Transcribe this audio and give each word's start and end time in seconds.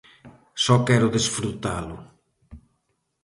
Só 0.63 0.75
quero 0.87 1.13
desfrutalo. 1.15 1.97